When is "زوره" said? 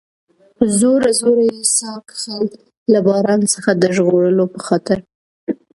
0.79-1.11, 1.19-1.43